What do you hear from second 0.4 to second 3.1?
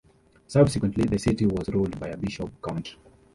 Subsequently, the city was ruled by a bishop-count.